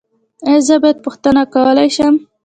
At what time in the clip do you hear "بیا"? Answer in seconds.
0.83-1.01